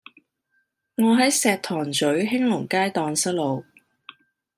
[0.97, 3.63] 我喺石塘咀興隆西街盪失路